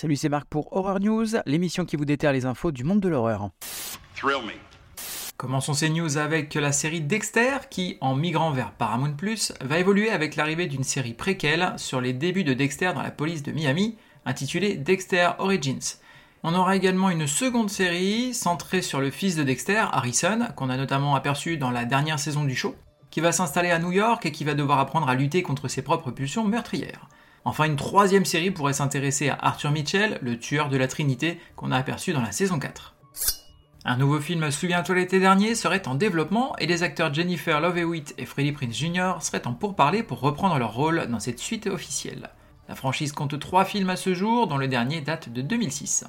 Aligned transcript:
Salut, 0.00 0.16
c'est 0.16 0.30
Marc 0.30 0.46
pour 0.48 0.72
Horror 0.72 0.98
News, 0.98 1.26
l'émission 1.44 1.84
qui 1.84 1.96
vous 1.96 2.06
déterre 2.06 2.32
les 2.32 2.46
infos 2.46 2.72
du 2.72 2.84
monde 2.84 3.00
de 3.00 3.08
l'horreur. 3.10 3.50
Commençons 5.36 5.74
ces 5.74 5.90
news 5.90 6.16
avec 6.16 6.54
la 6.54 6.72
série 6.72 7.02
Dexter 7.02 7.56
qui, 7.68 7.98
en 8.00 8.14
migrant 8.14 8.50
vers 8.50 8.72
Paramount 8.72 9.14
va 9.60 9.78
évoluer 9.78 10.10
avec 10.10 10.36
l'arrivée 10.36 10.68
d'une 10.68 10.84
série 10.84 11.12
préquelle 11.12 11.74
sur 11.76 12.00
les 12.00 12.14
débuts 12.14 12.44
de 12.44 12.54
Dexter 12.54 12.92
dans 12.94 13.02
la 13.02 13.10
police 13.10 13.42
de 13.42 13.52
Miami, 13.52 13.98
intitulée 14.24 14.76
Dexter 14.76 15.32
Origins. 15.38 15.98
On 16.44 16.54
aura 16.54 16.76
également 16.76 17.10
une 17.10 17.26
seconde 17.26 17.68
série 17.68 18.32
centrée 18.32 18.80
sur 18.80 19.00
le 19.00 19.10
fils 19.10 19.36
de 19.36 19.42
Dexter, 19.42 19.84
Harrison, 19.92 20.48
qu'on 20.56 20.70
a 20.70 20.78
notamment 20.78 21.14
aperçu 21.14 21.58
dans 21.58 21.70
la 21.70 21.84
dernière 21.84 22.18
saison 22.18 22.44
du 22.44 22.56
show 22.56 22.74
qui 23.10 23.20
va 23.20 23.32
s'installer 23.32 23.70
à 23.70 23.78
New 23.78 23.92
York 23.92 24.24
et 24.26 24.32
qui 24.32 24.44
va 24.44 24.54
devoir 24.54 24.78
apprendre 24.78 25.08
à 25.08 25.14
lutter 25.14 25.42
contre 25.42 25.68
ses 25.68 25.82
propres 25.82 26.10
pulsions 26.10 26.44
meurtrières. 26.44 27.08
Enfin, 27.44 27.64
une 27.64 27.76
troisième 27.76 28.24
série 28.24 28.50
pourrait 28.50 28.74
s'intéresser 28.74 29.30
à 29.30 29.38
Arthur 29.40 29.70
Mitchell, 29.70 30.18
le 30.22 30.38
tueur 30.38 30.68
de 30.68 30.76
la 30.76 30.88
Trinité, 30.88 31.40
qu'on 31.56 31.72
a 31.72 31.78
aperçu 31.78 32.12
dans 32.12 32.20
la 32.20 32.32
saison 32.32 32.58
4. 32.58 32.94
Un 33.86 33.96
nouveau 33.96 34.20
film 34.20 34.50
Souviens-toi 34.50 34.94
l'été 34.94 35.20
dernier 35.20 35.54
serait 35.54 35.88
en 35.88 35.94
développement 35.94 36.54
et 36.58 36.66
les 36.66 36.82
acteurs 36.82 37.14
Jennifer 37.14 37.60
Love 37.60 37.78
Hewitt 37.78 38.14
et 38.18 38.26
Freddie 38.26 38.52
Prinze 38.52 38.74
Jr. 38.74 39.14
seraient 39.20 39.46
en 39.46 39.54
pourparlers 39.54 40.02
pour 40.02 40.20
reprendre 40.20 40.58
leur 40.58 40.74
rôle 40.74 41.06
dans 41.06 41.20
cette 41.20 41.38
suite 41.38 41.66
officielle. 41.66 42.28
La 42.68 42.74
franchise 42.74 43.12
compte 43.12 43.38
trois 43.40 43.64
films 43.64 43.90
à 43.90 43.96
ce 43.96 44.12
jour, 44.12 44.46
dont 44.46 44.58
le 44.58 44.68
dernier 44.68 45.00
date 45.00 45.30
de 45.30 45.40
2006. 45.40 46.04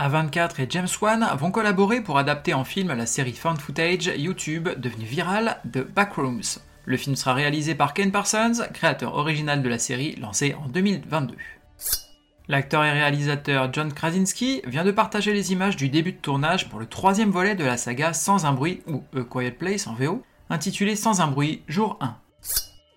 A24 0.00 0.62
et 0.62 0.66
James 0.70 0.88
Wan 1.02 1.28
vont 1.36 1.50
collaborer 1.50 2.00
pour 2.00 2.16
adapter 2.16 2.54
en 2.54 2.64
film 2.64 2.88
la 2.94 3.04
série 3.04 3.34
found 3.34 3.60
footage 3.60 4.10
YouTube 4.16 4.70
devenue 4.78 5.04
virale 5.04 5.58
de 5.66 5.82
Backrooms. 5.82 6.58
Le 6.86 6.96
film 6.96 7.16
sera 7.16 7.34
réalisé 7.34 7.74
par 7.74 7.92
Ken 7.92 8.10
Parsons, 8.10 8.62
créateur 8.72 9.14
original 9.14 9.62
de 9.62 9.68
la 9.68 9.78
série 9.78 10.16
lancée 10.16 10.54
en 10.54 10.68
2022. 10.68 11.36
L'acteur 12.48 12.82
et 12.82 12.92
réalisateur 12.92 13.70
John 13.74 13.92
Krasinski 13.92 14.62
vient 14.66 14.84
de 14.84 14.90
partager 14.90 15.34
les 15.34 15.52
images 15.52 15.76
du 15.76 15.90
début 15.90 16.12
de 16.12 16.16
tournage 16.16 16.70
pour 16.70 16.80
le 16.80 16.86
troisième 16.86 17.30
volet 17.30 17.54
de 17.54 17.64
la 17.64 17.76
saga 17.76 18.14
Sans 18.14 18.46
un 18.46 18.52
bruit, 18.52 18.80
ou 18.86 19.04
A 19.14 19.22
Quiet 19.22 19.50
Place 19.50 19.86
en 19.86 19.92
VO, 19.92 20.22
intitulé 20.48 20.96
Sans 20.96 21.20
un 21.20 21.26
bruit, 21.26 21.62
jour 21.68 21.98
1. 22.00 22.16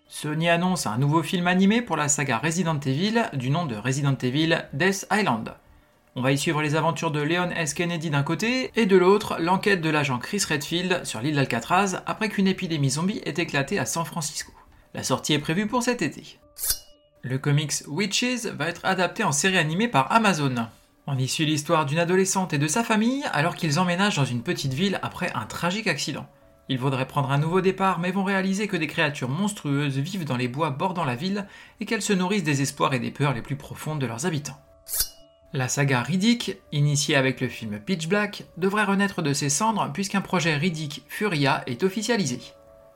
Sony 0.08 0.48
annonce 0.48 0.88
un 0.88 0.98
nouveau 0.98 1.22
film 1.22 1.48
animé 1.48 1.82
pour 1.82 1.98
la 1.98 2.08
saga 2.08 2.38
Resident 2.38 2.80
Evil 2.80 3.26
du 3.34 3.50
nom 3.50 3.66
de 3.66 3.76
Resident 3.76 4.16
Evil 4.22 4.66
Death 4.72 5.06
Island. 5.12 5.54
On 6.16 6.22
va 6.22 6.32
y 6.32 6.38
suivre 6.38 6.62
les 6.62 6.76
aventures 6.76 7.10
de 7.10 7.22
Leon 7.22 7.50
S. 7.50 7.74
Kennedy 7.74 8.12
d'un 8.12 8.22
côté, 8.22 8.70
et 8.76 8.86
de 8.86 8.98
l'autre, 8.98 9.38
l'enquête 9.40 9.82
de 9.82 9.90
l'agent 9.90 10.20
Chris 10.20 10.44
Redfield 10.48 11.06
sur 11.06 11.22
l'île 11.22 11.34
d'Alcatraz 11.34 12.04
après 12.06 12.30
qu'une 12.30 12.48
épidémie 12.48 12.92
zombie 12.92 13.22
ait 13.26 13.42
éclaté 13.42 13.80
à 13.80 13.88
San 13.88 14.06
Francisco. 14.06 14.52
La 14.94 15.02
sortie 15.02 15.34
est 15.34 15.40
prévue 15.40 15.66
pour 15.66 15.82
cet 15.82 16.04
été. 16.04 16.38
Le 17.24 17.40
comics 17.40 17.74
Witches 17.88 18.46
va 18.46 18.68
être 18.68 18.86
adapté 18.86 19.24
en 19.24 19.32
série 19.32 19.58
animée 19.58 19.88
par 19.88 20.12
Amazon. 20.12 20.68
On 21.08 21.18
y 21.18 21.28
suit 21.28 21.48
l'histoire 21.48 21.88
d'une 21.88 21.98
adolescente 21.98 22.54
et 22.54 22.60
de 22.60 22.68
sa 22.68 22.84
famille 22.84 23.24
alors 23.34 23.56
qu'ils 23.56 23.80
emménagent 23.80 24.18
dans 24.18 24.24
une 24.24 24.44
petite 24.44 24.76
ville 24.76 25.00
après 25.02 25.32
un 25.34 25.48
tragique 25.48 25.88
accident. 25.88 26.28
Ils 26.70 26.78
voudraient 26.78 27.08
prendre 27.08 27.32
un 27.32 27.40
nouveau 27.40 27.60
départ 27.60 27.98
mais 27.98 28.12
vont 28.12 28.24
réaliser 28.24 28.68
que 28.68 28.78
des 28.78 28.88
créatures 28.88 29.30
monstrueuses 29.30 29.98
vivent 29.98 30.26
dans 30.26 30.38
les 30.38 30.48
bois 30.48 30.70
bordant 30.70 31.06
la 31.06 31.16
ville 31.16 31.48
et 31.80 31.86
qu'elles 31.86 32.04
se 32.04 32.14
nourrissent 32.14 32.44
des 32.44 32.62
espoirs 32.62 32.94
et 32.94 33.00
des 33.00 33.12
peurs 33.12 33.34
les 33.34 33.42
plus 33.42 33.56
profondes 33.56 34.00
de 34.00 34.06
leurs 34.06 34.28
habitants. 34.28 34.60
La 35.56 35.68
saga 35.68 36.02
Riddick, 36.02 36.58
initiée 36.72 37.16
avec 37.16 37.40
le 37.40 37.48
film 37.48 37.80
Pitch 37.80 38.08
Black, 38.08 38.46
devrait 38.58 38.86
renaître 38.86 39.22
de 39.22 39.34
ses 39.34 39.50
cendres 39.50 39.92
puisqu'un 39.94 40.22
projet 40.22 40.56
Riddick 40.56 41.04
Furia 41.08 41.62
est 41.68 41.84
officialisé. 41.84 42.40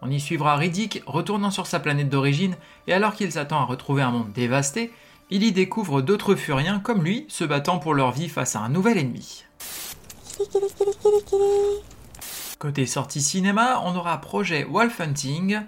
On 0.01 0.09
y 0.09 0.19
suivra 0.19 0.55
Riddick 0.55 1.03
retournant 1.05 1.51
sur 1.51 1.67
sa 1.67 1.79
planète 1.79 2.09
d'origine 2.09 2.55
et 2.87 2.93
alors 2.93 3.13
qu'il 3.13 3.31
s'attend 3.31 3.59
à 3.59 3.65
retrouver 3.65 4.01
un 4.01 4.09
monde 4.09 4.31
dévasté, 4.33 4.91
il 5.29 5.43
y 5.43 5.51
découvre 5.51 6.01
d'autres 6.01 6.33
Furiens 6.33 6.79
comme 6.79 7.03
lui 7.03 7.25
se 7.27 7.43
battant 7.43 7.77
pour 7.77 7.93
leur 7.93 8.11
vie 8.11 8.27
face 8.27 8.55
à 8.55 8.61
un 8.61 8.69
nouvel 8.69 8.97
ennemi. 8.97 9.45
Côté 12.57 12.87
sortie 12.87 13.21
cinéma, 13.21 13.83
on 13.85 13.95
aura 13.95 14.19
projet 14.19 14.63
Wolf 14.63 14.99
Hunting. 14.99 15.59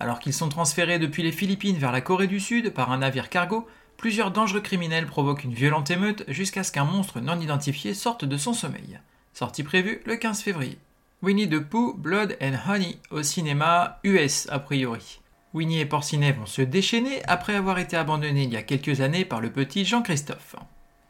Alors 0.00 0.18
qu'ils 0.18 0.34
sont 0.34 0.48
transférés 0.48 0.98
depuis 0.98 1.22
les 1.22 1.30
Philippines 1.30 1.76
vers 1.76 1.92
la 1.92 2.00
Corée 2.00 2.26
du 2.26 2.40
Sud 2.40 2.70
par 2.70 2.90
un 2.90 2.98
navire 2.98 3.30
cargo, 3.30 3.68
plusieurs 3.96 4.30
dangereux 4.30 4.60
criminels 4.60 5.06
provoquent 5.06 5.44
une 5.44 5.54
violente 5.54 5.90
émeute 5.90 6.24
jusqu'à 6.28 6.64
ce 6.64 6.72
qu'un 6.72 6.84
monstre 6.84 7.20
non 7.20 7.40
identifié 7.40 7.94
sorte 7.94 8.24
de 8.24 8.36
son 8.36 8.52
sommeil. 8.52 9.00
Sortie 9.34 9.62
prévue 9.62 10.02
le 10.04 10.16
15 10.16 10.42
février. 10.42 10.78
Winnie 11.22 11.48
the 11.48 11.60
Pooh, 11.60 11.94
Blood 11.94 12.36
and 12.42 12.54
Honey 12.68 12.98
au 13.10 13.22
cinéma 13.22 14.00
US 14.04 14.48
a 14.50 14.58
priori. 14.58 15.20
Winnie 15.54 15.80
et 15.80 15.86
Porcinet 15.86 16.32
vont 16.32 16.46
se 16.46 16.62
déchaîner 16.62 17.22
après 17.28 17.54
avoir 17.54 17.78
été 17.78 17.96
abandonnés 17.96 18.44
il 18.44 18.52
y 18.52 18.56
a 18.56 18.62
quelques 18.62 19.00
années 19.00 19.24
par 19.24 19.40
le 19.40 19.50
petit 19.50 19.84
Jean-Christophe. 19.84 20.56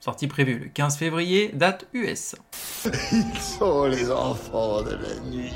Sortie 0.01 0.27
prévue 0.27 0.59
le 0.59 0.67
15 0.67 0.97
février, 0.97 1.51
date 1.55 1.87
US. 1.95 2.35
Ils 3.13 3.41
sont 3.41 3.85
les 3.85 4.11
enfants 4.11 4.83
de 4.83 4.97
la 4.97 5.21
nuit. 5.31 5.55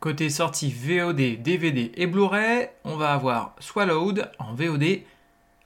Côté 0.00 0.30
sortie 0.30 0.72
VOD, 0.72 1.42
DVD 1.42 1.92
et 1.94 2.06
Blu-ray, 2.06 2.70
on 2.84 2.96
va 2.96 3.12
avoir 3.12 3.54
Swallowed 3.60 4.30
en 4.38 4.54
VOD 4.54 5.00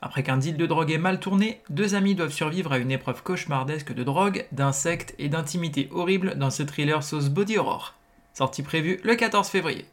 après 0.05 0.23
qu'un 0.23 0.37
deal 0.37 0.59
de 0.59 0.67
drogue 0.67 0.91
ait 0.91 0.99
mal 0.99 1.19
tourné, 1.19 1.63
deux 1.71 1.95
amis 1.95 2.15
doivent 2.15 2.31
survivre 2.31 2.73
à 2.73 2.79
une 2.79 2.91
épreuve 2.91 3.23
cauchemardesque 3.23 3.95
de 3.95 4.05
drogue, 4.05 4.45
d'insectes 4.53 5.15
et 5.19 5.31
d'intimité 5.31 5.89
horrible 5.91 6.35
dans 6.37 6.51
ce 6.51 6.63
thriller 6.63 7.03
sauce 7.03 7.31
body 7.31 7.57
horror. 7.57 7.95
Sortie 8.35 8.63
prévue 8.63 9.01
le 9.03 9.15
14 9.15 9.49
février. 9.49 9.87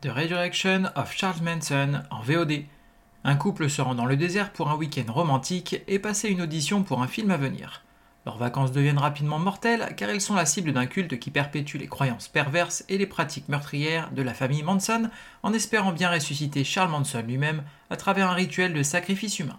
The 0.00 0.08
Resurrection 0.08 0.86
of 0.96 1.12
Charles 1.12 1.42
Manson 1.44 2.02
en 2.10 2.22
VOD. 2.22 2.64
Un 3.22 3.36
couple 3.36 3.70
se 3.70 3.80
rend 3.80 3.94
dans 3.94 4.04
le 4.04 4.16
désert 4.16 4.50
pour 4.50 4.68
un 4.68 4.74
week-end 4.74 5.12
romantique 5.12 5.76
et 5.86 6.00
passer 6.00 6.28
une 6.28 6.42
audition 6.42 6.82
pour 6.82 7.00
un 7.00 7.06
film 7.06 7.30
à 7.30 7.36
venir. 7.36 7.84
Leurs 8.24 8.38
vacances 8.38 8.70
deviennent 8.70 8.98
rapidement 8.98 9.40
mortelles 9.40 9.94
car 9.96 10.08
elles 10.08 10.20
sont 10.20 10.34
la 10.34 10.46
cible 10.46 10.72
d'un 10.72 10.86
culte 10.86 11.18
qui 11.18 11.30
perpétue 11.30 11.76
les 11.76 11.88
croyances 11.88 12.28
perverses 12.28 12.84
et 12.88 12.96
les 12.96 13.06
pratiques 13.06 13.48
meurtrières 13.48 14.10
de 14.12 14.22
la 14.22 14.32
famille 14.32 14.62
Manson 14.62 15.10
en 15.42 15.52
espérant 15.52 15.92
bien 15.92 16.10
ressusciter 16.10 16.62
Charles 16.62 16.90
Manson 16.90 17.22
lui-même 17.26 17.64
à 17.90 17.96
travers 17.96 18.30
un 18.30 18.34
rituel 18.34 18.74
de 18.74 18.82
sacrifice 18.84 19.40
humain. 19.40 19.58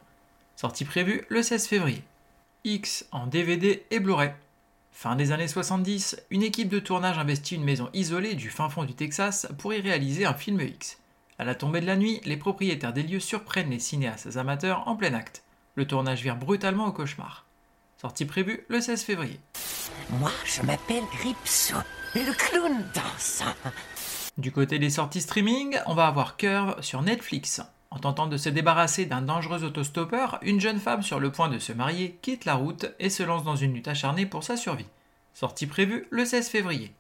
Sortie 0.55 0.85
prévue 0.85 1.25
le 1.27 1.43
16 1.43 1.67
février. 1.67 2.03
X 2.63 3.05
en 3.11 3.27
DVD 3.27 3.83
et 3.91 3.99
Blu-ray. 3.99 4.31
Fin 4.93 5.17
des 5.17 5.33
années 5.33 5.49
70, 5.49 6.21
une 6.29 6.43
équipe 6.43 6.69
de 6.69 6.79
tournage 6.79 7.17
investit 7.17 7.55
une 7.55 7.63
maison 7.65 7.89
isolée 7.93 8.35
du 8.35 8.49
fin 8.49 8.69
fond 8.69 8.85
du 8.85 8.93
Texas 8.93 9.47
pour 9.57 9.73
y 9.73 9.81
réaliser 9.81 10.25
un 10.25 10.33
film 10.33 10.61
X. 10.61 10.99
À 11.37 11.43
la 11.43 11.55
tombée 11.55 11.81
de 11.81 11.87
la 11.87 11.97
nuit, 11.97 12.21
les 12.23 12.37
propriétaires 12.37 12.93
des 12.93 13.03
lieux 13.03 13.19
surprennent 13.19 13.71
les 13.71 13.79
cinéastes 13.79 14.37
amateurs 14.37 14.87
en 14.87 14.95
plein 14.95 15.13
acte. 15.13 15.43
Le 15.75 15.85
tournage 15.85 16.21
vire 16.21 16.37
brutalement 16.37 16.85
au 16.85 16.93
cauchemar. 16.93 17.45
Sortie 18.03 18.25
prévue 18.25 18.65
le 18.67 18.81
16 18.81 19.01
février. 19.03 19.39
Moi, 20.19 20.29
je 20.43 20.61
m'appelle 20.61 21.05
Gripso, 21.13 21.77
le 22.13 22.33
clown 22.33 22.83
dansant. 22.93 23.55
Du 24.37 24.51
côté 24.51 24.77
des 24.77 24.89
sorties 24.89 25.21
streaming, 25.21 25.77
on 25.85 25.93
va 25.93 26.07
avoir 26.07 26.35
Curve 26.35 26.81
sur 26.81 27.01
Netflix. 27.01 27.61
En 27.91 27.99
tentant 27.99 28.27
de 28.27 28.35
se 28.35 28.49
débarrasser 28.49 29.05
d'un 29.05 29.21
dangereux 29.21 29.63
autostoppeur, 29.63 30.37
une 30.41 30.59
jeune 30.59 30.81
femme 30.81 31.01
sur 31.01 31.21
le 31.21 31.31
point 31.31 31.47
de 31.47 31.59
se 31.59 31.71
marier 31.71 32.19
quitte 32.21 32.43
la 32.43 32.55
route 32.55 32.87
et 32.99 33.09
se 33.09 33.23
lance 33.23 33.45
dans 33.45 33.55
une 33.55 33.73
lutte 33.73 33.87
acharnée 33.87 34.25
pour 34.25 34.43
sa 34.43 34.57
survie. 34.57 34.89
Sortie 35.33 35.65
prévue 35.65 36.05
le 36.09 36.25
16 36.25 36.49
février. 36.49 36.93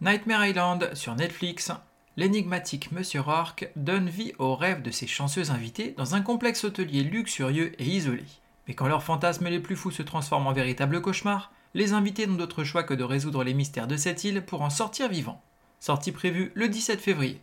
Nightmare 0.00 0.44
Island 0.44 0.90
sur 0.94 1.14
Netflix. 1.14 1.70
L'énigmatique 2.16 2.90
Monsieur 2.90 3.20
Rourke 3.20 3.70
donne 3.76 4.08
vie 4.08 4.32
aux 4.40 4.56
rêves 4.56 4.82
de 4.82 4.90
ses 4.90 5.06
chanceux 5.06 5.52
invités 5.52 5.94
dans 5.96 6.16
un 6.16 6.20
complexe 6.20 6.64
hôtelier 6.64 7.04
luxurieux 7.04 7.80
et 7.80 7.86
isolé. 7.86 8.24
Mais 8.68 8.74
quand 8.74 8.86
leurs 8.86 9.02
fantasmes 9.02 9.48
les 9.48 9.60
plus 9.60 9.76
fous 9.76 9.90
se 9.90 10.02
transforment 10.02 10.46
en 10.46 10.52
véritable 10.52 11.00
cauchemar, 11.00 11.50
les 11.72 11.94
invités 11.94 12.26
n'ont 12.26 12.34
d'autre 12.34 12.64
choix 12.64 12.82
que 12.82 12.92
de 12.92 13.02
résoudre 13.02 13.42
les 13.42 13.54
mystères 13.54 13.86
de 13.86 13.96
cette 13.96 14.24
île 14.24 14.44
pour 14.44 14.60
en 14.60 14.68
sortir 14.68 15.08
vivants. 15.08 15.42
Sortie 15.80 16.12
prévue 16.12 16.52
le 16.54 16.68
17 16.68 17.00
février. 17.00 17.40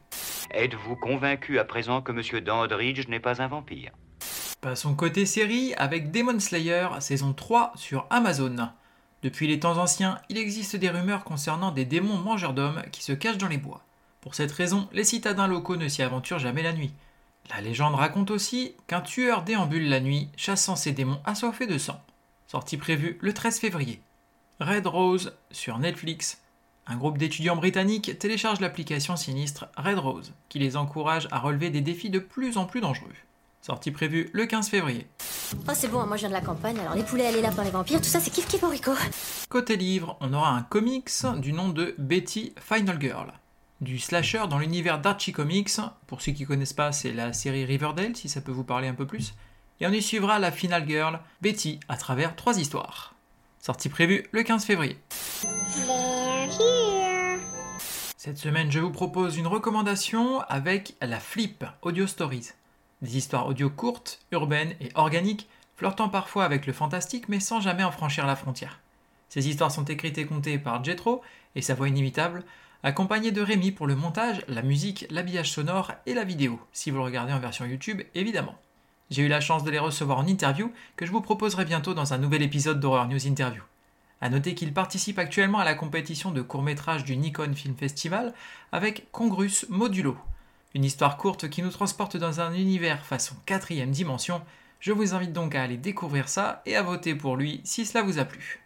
Êtes-vous 0.51 0.95
convaincu 0.95 1.57
à 1.57 1.65
présent 1.65 2.01
que 2.01 2.11
Monsieur 2.11 2.41
Dandridge 2.41 3.07
n'est 3.07 3.19
pas 3.19 3.41
un 3.41 3.47
vampire? 3.47 3.91
Passons 4.61 4.93
côté 4.93 5.25
série 5.25 5.73
avec 5.75 6.11
Demon 6.11 6.39
Slayer 6.39 6.89
saison 6.99 7.33
3 7.33 7.73
sur 7.75 8.05
Amazon. 8.11 8.69
Depuis 9.23 9.47
les 9.47 9.59
temps 9.59 9.77
anciens, 9.77 10.19
il 10.29 10.37
existe 10.37 10.75
des 10.75 10.89
rumeurs 10.89 11.23
concernant 11.23 11.71
des 11.71 11.85
démons 11.85 12.17
mangeurs 12.17 12.53
d'hommes 12.53 12.83
qui 12.91 13.03
se 13.03 13.13
cachent 13.13 13.37
dans 13.37 13.47
les 13.47 13.57
bois. 13.57 13.81
Pour 14.21 14.35
cette 14.35 14.51
raison, 14.51 14.87
les 14.91 15.03
citadins 15.03 15.47
locaux 15.47 15.75
ne 15.75 15.87
s'y 15.87 16.03
aventurent 16.03 16.39
jamais 16.39 16.63
la 16.63 16.73
nuit, 16.73 16.93
la 17.49 17.61
légende 17.61 17.95
raconte 17.95 18.31
aussi 18.31 18.73
qu'un 18.87 19.01
tueur 19.01 19.43
déambule 19.43 19.87
la 19.87 19.99
nuit, 19.99 20.29
chassant 20.35 20.75
ses 20.75 20.91
démons 20.91 21.21
assoiffés 21.25 21.67
de 21.67 21.77
sang. 21.77 22.01
Sortie 22.47 22.77
prévue 22.77 23.17
le 23.21 23.33
13 23.33 23.59
février. 23.59 24.01
Red 24.59 24.87
Rose 24.87 25.33
sur 25.51 25.77
Netflix. 25.79 26.41
Un 26.87 26.95
groupe 26.95 27.17
d'étudiants 27.17 27.55
britanniques 27.55 28.17
télécharge 28.19 28.59
l'application 28.61 29.15
sinistre 29.15 29.67
Red 29.75 29.99
Rose, 29.99 30.33
qui 30.49 30.59
les 30.59 30.77
encourage 30.77 31.27
à 31.31 31.39
relever 31.39 31.69
des 31.69 31.81
défis 31.81 32.09
de 32.09 32.19
plus 32.19 32.57
en 32.57 32.65
plus 32.65 32.81
dangereux. 32.81 33.13
Sortie 33.61 33.91
prévue 33.91 34.29
le 34.33 34.45
15 34.45 34.69
février. 34.69 35.07
Oh 35.67 35.71
c'est 35.73 35.87
bon, 35.87 36.05
moi 36.05 36.17
je 36.17 36.21
viens 36.21 36.29
de 36.29 36.33
la 36.33 36.41
campagne, 36.41 36.79
alors 36.79 36.93
les 36.93 37.03
poulets, 37.03 37.31
les 37.31 37.41
lapins, 37.41 37.63
les 37.63 37.71
vampires, 37.71 37.99
tout 37.99 38.05
ça 38.05 38.19
c'est 38.19 38.29
kiff 38.29 38.47
kiff 38.47 38.63
Rico. 38.63 38.91
Côté 39.49 39.75
livre, 39.75 40.17
on 40.21 40.33
aura 40.33 40.51
un 40.51 40.61
comics 40.61 41.09
du 41.37 41.51
nom 41.51 41.69
de 41.69 41.95
Betty 41.97 42.53
Final 42.59 43.01
Girl 43.01 43.33
du 43.81 43.99
slasher 43.99 44.43
dans 44.49 44.59
l'univers 44.59 44.99
d'Archie 44.99 45.31
Comics. 45.31 45.71
Pour 46.07 46.21
ceux 46.21 46.31
qui 46.31 46.43
ne 46.43 46.47
connaissent 46.47 46.73
pas, 46.73 46.91
c'est 46.91 47.11
la 47.11 47.33
série 47.33 47.65
Riverdale, 47.65 48.15
si 48.15 48.29
ça 48.29 48.41
peut 48.41 48.51
vous 48.51 48.63
parler 48.63 48.87
un 48.87 48.93
peu 48.93 49.05
plus. 49.05 49.33
et 49.79 49.87
on 49.87 49.91
y 49.91 50.01
suivra 50.01 50.39
la 50.39 50.51
Final 50.51 50.87
Girl, 50.87 51.19
Betty, 51.41 51.79
à 51.89 51.97
travers 51.97 52.35
trois 52.35 52.59
histoires. 52.59 53.13
Sortie 53.59 53.89
prévue 53.89 54.25
le 54.31 54.43
15 54.43 54.63
février. 54.63 54.97
Cette 58.15 58.37
semaine, 58.37 58.71
je 58.71 58.79
vous 58.79 58.91
propose 58.91 59.37
une 59.37 59.47
recommandation 59.47 60.41
avec 60.41 60.95
la 61.01 61.19
Flip 61.19 61.65
Audio 61.81 62.07
Stories. 62.07 62.51
Des 63.01 63.17
histoires 63.17 63.47
audio 63.47 63.69
courtes, 63.69 64.19
urbaines 64.31 64.75
et 64.79 64.89
organiques, 64.95 65.47
flirtant 65.75 66.09
parfois 66.09 66.45
avec 66.45 66.65
le 66.65 66.73
fantastique 66.73 67.27
mais 67.27 67.39
sans 67.39 67.59
jamais 67.59 67.83
en 67.83 67.91
franchir 67.91 68.25
la 68.25 68.35
frontière. 68.35 68.79
Ces 69.29 69.49
histoires 69.49 69.71
sont 69.71 69.85
écrites 69.85 70.17
et 70.17 70.25
contées 70.25 70.57
par 70.57 70.83
Jetro 70.83 71.21
et 71.55 71.61
sa 71.61 71.75
voix 71.75 71.89
inimitable, 71.89 72.43
accompagné 72.85 73.31
de 73.31 73.41
Rémi 73.41 73.71
pour 73.71 73.87
le 73.87 73.95
montage, 73.95 74.43
la 74.47 74.61
musique, 74.61 75.07
l'habillage 75.09 75.51
sonore 75.51 75.93
et 76.05 76.13
la 76.13 76.23
vidéo, 76.23 76.59
si 76.71 76.91
vous 76.91 76.97
le 76.97 77.03
regardez 77.03 77.33
en 77.33 77.39
version 77.39 77.65
YouTube 77.65 78.03
évidemment. 78.13 78.53
J'ai 79.09 79.23
eu 79.23 79.27
la 79.27 79.41
chance 79.41 79.63
de 79.63 79.71
les 79.71 79.79
recevoir 79.79 80.19
en 80.19 80.27
interview 80.27 80.71
que 80.95 81.07
je 81.07 81.11
vous 81.11 81.21
proposerai 81.21 81.65
bientôt 81.65 81.95
dans 81.95 82.13
un 82.13 82.19
nouvel 82.19 82.43
épisode 82.43 82.79
d'Horror 82.79 83.07
News 83.07 83.25
Interview. 83.25 83.63
A 84.21 84.29
noter 84.29 84.53
qu'il 84.53 84.71
participe 84.71 85.17
actuellement 85.17 85.57
à 85.57 85.65
la 85.65 85.73
compétition 85.73 86.29
de 86.29 86.43
court-métrage 86.43 87.03
du 87.03 87.17
Nikon 87.17 87.53
Film 87.55 87.75
Festival 87.75 88.35
avec 88.71 89.11
Congrus 89.11 89.65
Modulo. 89.69 90.15
Une 90.75 90.85
histoire 90.85 91.17
courte 91.17 91.49
qui 91.49 91.63
nous 91.63 91.71
transporte 91.71 92.17
dans 92.17 92.39
un 92.39 92.53
univers 92.53 93.03
façon 93.03 93.33
quatrième 93.47 93.91
dimension. 93.91 94.43
Je 94.79 94.91
vous 94.91 95.15
invite 95.15 95.33
donc 95.33 95.55
à 95.55 95.63
aller 95.63 95.77
découvrir 95.77 96.29
ça 96.29 96.61
et 96.67 96.75
à 96.75 96.83
voter 96.83 97.15
pour 97.15 97.35
lui 97.35 97.61
si 97.63 97.83
cela 97.83 98.03
vous 98.03 98.19
a 98.19 98.25
plu. 98.25 98.64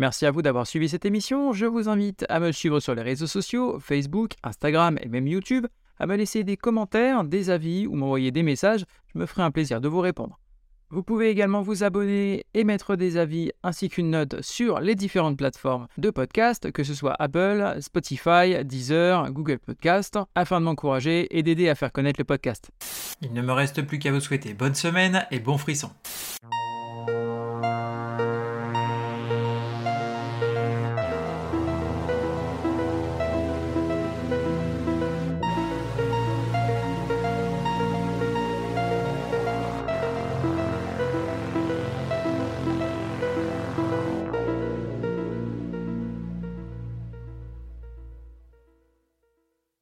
Merci 0.00 0.24
à 0.24 0.30
vous 0.30 0.40
d'avoir 0.40 0.66
suivi 0.66 0.88
cette 0.88 1.04
émission. 1.04 1.52
Je 1.52 1.66
vous 1.66 1.90
invite 1.90 2.24
à 2.30 2.40
me 2.40 2.52
suivre 2.52 2.80
sur 2.80 2.94
les 2.94 3.02
réseaux 3.02 3.26
sociaux, 3.26 3.78
Facebook, 3.80 4.30
Instagram 4.42 4.98
et 5.02 5.08
même 5.08 5.26
YouTube, 5.26 5.66
à 5.98 6.06
me 6.06 6.16
laisser 6.16 6.42
des 6.42 6.56
commentaires, 6.56 7.22
des 7.22 7.50
avis 7.50 7.86
ou 7.86 7.96
m'envoyer 7.96 8.30
des 8.30 8.42
messages. 8.42 8.86
Je 9.12 9.18
me 9.18 9.26
ferai 9.26 9.42
un 9.42 9.50
plaisir 9.50 9.82
de 9.82 9.88
vous 9.88 10.00
répondre. 10.00 10.40
Vous 10.88 11.02
pouvez 11.02 11.28
également 11.28 11.60
vous 11.60 11.84
abonner 11.84 12.46
et 12.54 12.64
mettre 12.64 12.96
des 12.96 13.18
avis 13.18 13.52
ainsi 13.62 13.90
qu'une 13.90 14.08
note 14.08 14.40
sur 14.40 14.80
les 14.80 14.94
différentes 14.94 15.36
plateformes 15.36 15.86
de 15.98 16.08
podcast, 16.08 16.72
que 16.72 16.82
ce 16.82 16.94
soit 16.94 17.14
Apple, 17.18 17.76
Spotify, 17.82 18.64
Deezer, 18.64 19.30
Google 19.32 19.58
Podcast, 19.58 20.18
afin 20.34 20.60
de 20.60 20.64
m'encourager 20.64 21.28
et 21.36 21.42
d'aider 21.42 21.68
à 21.68 21.74
faire 21.74 21.92
connaître 21.92 22.18
le 22.18 22.24
podcast. 22.24 22.70
Il 23.20 23.34
ne 23.34 23.42
me 23.42 23.52
reste 23.52 23.82
plus 23.82 23.98
qu'à 23.98 24.12
vous 24.12 24.20
souhaiter 24.20 24.54
bonne 24.54 24.74
semaine 24.74 25.26
et 25.30 25.40
bon 25.40 25.58
frisson. 25.58 25.90